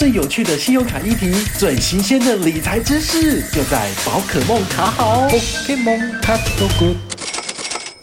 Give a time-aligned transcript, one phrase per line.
[0.00, 5.26] 最有趣的信用卡议题，最新鲜的理财知识，就在宝可梦卡好。
[5.26, 6.38] ，OK 梦卡。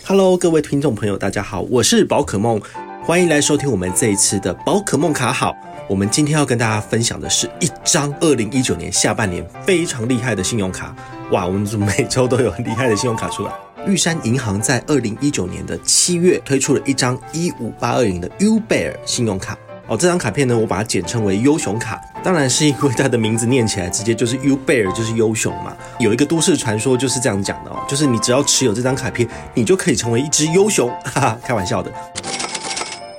[0.05, 2.61] Hello，各位听众朋友，大家好，我是宝可梦，
[3.03, 5.55] 欢迎来收听我们这一次的宝可梦卡好。
[5.89, 10.95] 我们今天要跟大家分享的是一张二零一九年下半年非常厉害的信用卡。
[11.31, 13.51] 哇，我们每周都有很厉害的信用卡出来。
[13.87, 19.57] 玉山银行在二零一九年的七月推出了一张一五八二零的 Uber 信用卡。
[19.87, 25.75] 哦，这张卡片呢，我把它简称为优熊卡，当然是因为它的名字念起来直接就是 U Bear，就是优熊嘛。
[25.97, 31.91] 有一个都市传说就是这样讲的哦，就是你只要持有这张卡片，你就可以成为一只优熊，哈哈，开玩笑的。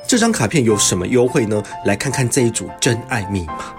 [0.06, 1.62] 这张卡片有什么优惠呢？
[1.84, 3.72] 来看看这一组真爱密码，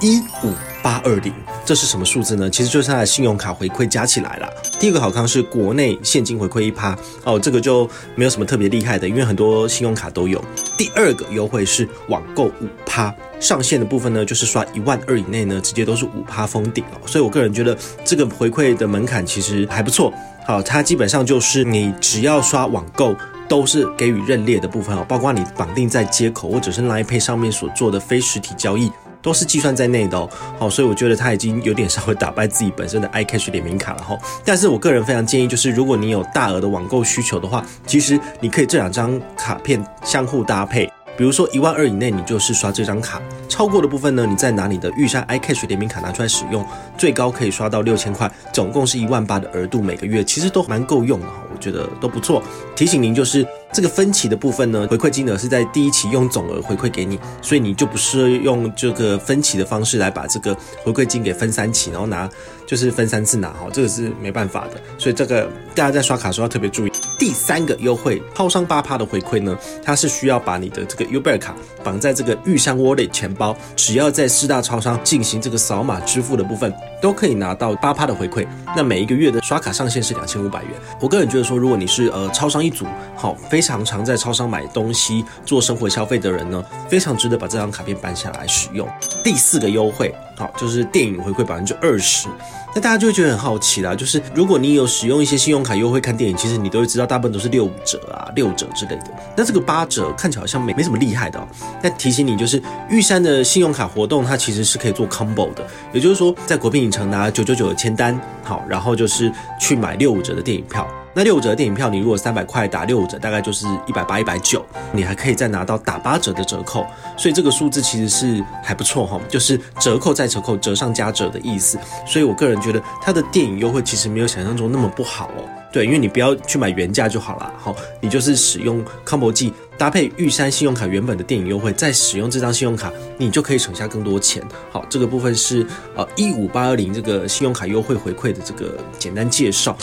[0.00, 0.75] 一五。
[0.86, 1.32] 八二零，
[1.64, 2.48] 这是什么数字呢？
[2.48, 4.48] 其实就是它的信用卡回馈加起来了。
[4.78, 10.40] 第一个好康是国内现金回馈一趴哦，这个就没有什么特别厉害的，因为很多信用卡都有。
[10.78, 17.00] 第二个优惠是网购五趴，上限的部分呢，就是刷一万二以内呢，直接都是五趴封顶哦。
[17.04, 20.14] 所以我个人觉得这个回馈的门槛其实还不错。
[20.46, 23.12] 好，它基本上就是你只要刷网购，
[23.48, 28.88] 都是给予认列的部分哦，包括你绑定在接口或者是 Line Pay 上面所做的非实体交易。
[29.26, 34.16] 都是计算在内的哦，好，所以我觉得他已经有点稍微打败自己本身的 iCash 联名卡了哈。
[34.44, 40.88] 但是我个人非常建议，就是如果你有大额的网购需求的话，其实你可以这两张卡片相互搭配。
[41.18, 43.18] 比如说一万二以内，你就是刷这张卡；
[43.48, 46.64] 超过的部分呢，你再拿你的玉山 iCash 联名卡拿出来使用，
[46.96, 52.42] 最高可以刷到六千块，总共是一万八的额度，每个月其实都蛮够用的哈，我觉得都不错。
[52.76, 62.28] 提醒您就是这个分期的部分呢，回馈金额是在第一期用总额回馈给你，所以你就不是用这个分期的方式来把这个回馈金给分三期，然后拿
[62.66, 66.92] 就是分三次拿哈，这个是没办法的，所以这个大家在刷卡时候要特别注意。
[67.18, 78.46] 第三个优惠，超商八趴的回馈呢，它是需要把你的这个 Uber 卡绑在这个玉山 Wallet 钱包，只要在四大超商进行这个扫码支付的部分，都可以拿到八趴的回馈。
[78.74, 80.72] 那每一个月的刷卡上限是两千五百元。
[81.00, 88.86] 我个人觉得说，如果你是呃超商一族，好，非常常在超商买东西做生活消费的人呢，非常值得把这张卡片办下来使用。
[89.24, 92.28] 第四个优惠，好，就是电影回馈百分之二十。
[92.74, 99.04] 那大家就会觉得很好奇啦，就是如果你有使用一些信用卡优惠看电影，其实你都会知道，大部分都是六五折啊、六折之类的。
[99.34, 101.48] 那这个八折看起来好像没没什么厉害的哦。
[101.82, 110.86] 那提醒你，就是玉山的信用卡活动，它其实是可以做 combo 的，也就是说，在国宾影城拿九九九的签单，好，然后就是去买六五折的电影票。
[111.16, 114.62] 那六五折电影票，你如果三百块打六五折，大概就是一百八、一百九，
[114.92, 121.78] 你还可以再拿到打八折的折扣，所以这个数字其实是还不错哈，就是折扣再折扣，折上加折的意思。
[122.06, 125.44] 所以我个人觉得它的电影优惠其实没有想象中那么不好哦。
[125.72, 134.42] 对，因为你不要去买原价就好了，好，你就是使用 combo 季搭配玉山信用卡原本的电影优惠，再使用这张信用卡，你就可以省下更多钱。
[134.70, 139.74] 好，这个部分是呃一五八二零这个信用卡优惠回馈的这个简单介绍。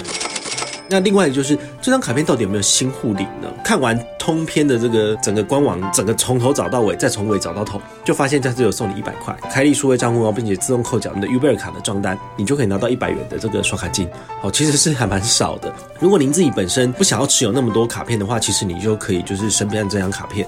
[0.89, 3.49] 那另外就是这张卡片到底有没有新护理呢？
[3.63, 14.07] 看完通篇的这个整个官网，整个从头找到尾，再从尾找到头，就发现它只有送你一百块，开立数位账户哦，并且自动扣缴你的 Uber 卡的账单，你就可以拿到一百元的这个刷卡金。
[14.41, 15.73] 哦，其实是还蛮少的。
[15.99, 20.47] 如果您自己本身不想要持有那么多卡片的话，其实你就可以就是身边的这张卡片。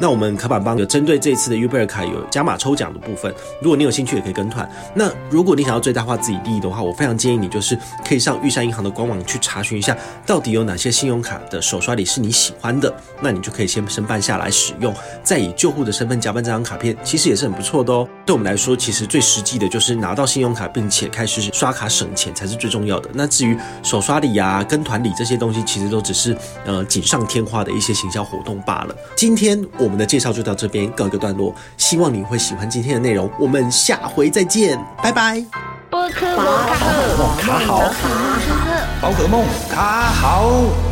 [0.00, 4.68] 那我们卡板帮有针对这次的 Uber 卡有加码抽奖的部分，如果你有兴趣也可以跟团。
[4.94, 14.92] 那如果你想要最大化自己利益的话，我非常建议你就是可以上玉山银行的官网去查询一下，到底有哪些信用卡的手刷礼是你喜欢的，那你就可以先申办下来使用，
[15.22, 18.08] 再以旧户的身份加办这张卡片，其实也是很不错的哦。
[18.26, 23.08] 对我们来说，其实最实际的就是拿到信用卡，并且开始刷卡省钱才是最重要的。
[23.12, 28.96] 那至于手刷礼啊、跟团礼这些东西，其实都只是呃锦上添花的一些行销活动罢了。
[29.14, 29.52] 今天。
[29.78, 35.44] 我们的介绍就到这边告一个段落，希望你会喜欢今天的内容，我们下回再见，拜拜。
[35.90, 37.92] 宝可梦卡好，
[39.00, 40.91] 宝可梦卡好。